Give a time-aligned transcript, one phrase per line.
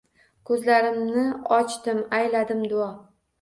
[0.49, 1.25] Ko‘zlarimni
[1.59, 2.01] ochdim.
[2.21, 2.89] Ayladim duo.